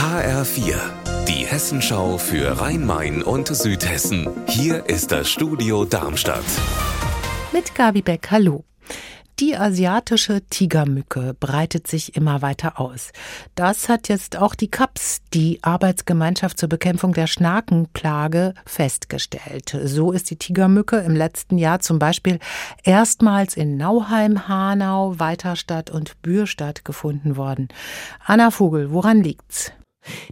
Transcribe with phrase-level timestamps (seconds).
[0.00, 0.80] HR4,
[1.28, 4.30] die Hessenschau für Rhein-Main und Südhessen.
[4.46, 6.42] Hier ist das Studio Darmstadt.
[7.52, 8.64] Mit Gabi Beck, hallo.
[9.40, 13.12] Die asiatische Tigermücke breitet sich immer weiter aus.
[13.54, 19.76] Das hat jetzt auch die CAPS, die Arbeitsgemeinschaft zur Bekämpfung der Schnakenplage, festgestellt.
[19.84, 22.38] So ist die Tigermücke im letzten Jahr zum Beispiel
[22.84, 27.68] erstmals in Nauheim, Hanau, Weiterstadt und Bürstadt gefunden worden.
[28.24, 29.74] Anna Vogel, woran liegt's?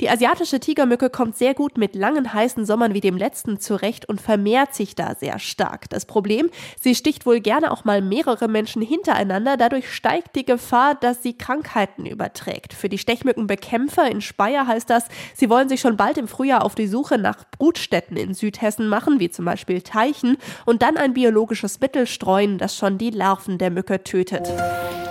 [0.00, 4.20] Die asiatische Tigermücke kommt sehr gut mit langen heißen Sommern wie dem letzten zurecht und
[4.20, 5.88] vermehrt sich da sehr stark.
[5.90, 10.94] Das Problem, sie sticht wohl gerne auch mal mehrere Menschen hintereinander, dadurch steigt die Gefahr,
[10.94, 12.72] dass sie Krankheiten überträgt.
[12.72, 16.74] Für die Stechmückenbekämpfer in Speyer heißt das, sie wollen sich schon bald im Frühjahr auf
[16.74, 21.80] die Suche nach Brutstätten in Südhessen machen, wie zum Beispiel Teichen, und dann ein biologisches
[21.80, 24.48] Mittel streuen, das schon die Larven der Mücke tötet.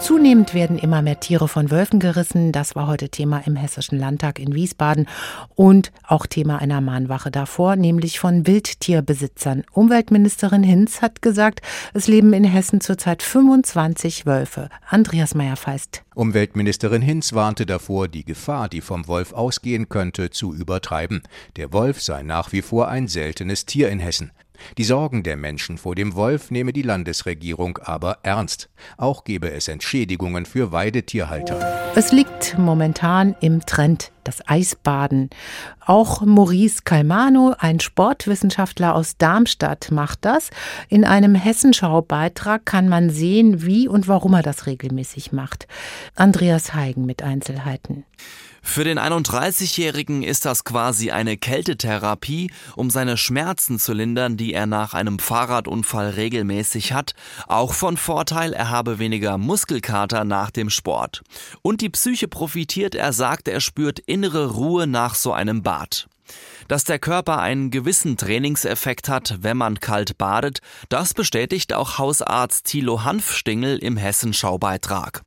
[0.01, 2.51] Zunehmend werden immer mehr Tiere von Wölfen gerissen.
[2.51, 5.07] Das war heute Thema im Hessischen Landtag in Wiesbaden
[5.53, 9.63] und auch Thema einer Mahnwache davor, nämlich von Wildtierbesitzern.
[9.71, 11.61] Umweltministerin Hinz hat gesagt,
[11.93, 14.69] es leben in Hessen zurzeit 25 Wölfe.
[14.89, 16.03] Andreas Meyer-Feist.
[16.15, 21.21] Umweltministerin Hinz warnte davor, die Gefahr, die vom Wolf ausgehen könnte, zu übertreiben.
[21.57, 24.31] Der Wolf sei nach wie vor ein seltenes Tier in Hessen.
[24.77, 28.69] Die Sorgen der Menschen vor dem Wolf nehme die Landesregierung aber ernst.
[28.97, 31.91] Auch gebe es Entschädigungen für Weidetierhalter.
[31.95, 35.29] Es liegt momentan im Trend, das Eisbaden.
[35.85, 40.49] Auch Maurice Calmano, ein Sportwissenschaftler aus Darmstadt, macht das.
[40.89, 45.67] In einem Hessenschau-Beitrag kann man sehen, wie und warum er das regelmäßig macht.
[46.15, 48.03] Andreas Heigen mit Einzelheiten.
[48.67, 54.65] Für den 31-Jährigen ist das quasi eine Kältetherapie, um seine Schmerzen zu lindern, die er
[54.65, 57.13] nach einem Fahrradunfall regelmäßig hat.
[57.47, 61.21] Auch von Vorteil, er habe weniger Muskelkater nach dem Sport.
[61.61, 66.07] Und die Psyche profitiert, er sagt, er spürt innere Ruhe nach so einem Bad.
[66.67, 70.59] Dass der Körper einen gewissen Trainingseffekt hat, wenn man kalt badet,
[70.89, 75.21] das bestätigt auch Hausarzt Thilo Hanfstingel im Hessenschau-Beitrag.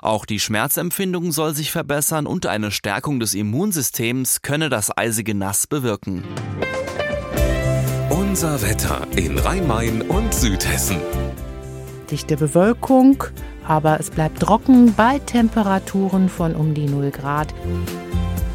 [0.00, 5.66] Auch die Schmerzempfindung soll sich verbessern und eine Stärkung des Immunsystems könne das eisige Nass
[5.66, 6.24] bewirken.
[8.08, 10.98] Unser Wetter in Rhein-Main und Südhessen.
[12.10, 13.22] Dichte Bewölkung,
[13.68, 17.54] aber es bleibt trocken bei Temperaturen von um die 0 Grad.